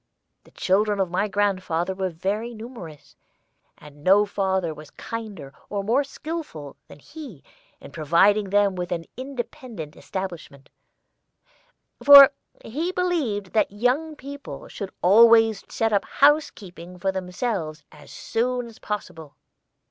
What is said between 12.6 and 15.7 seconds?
he believed that young people should always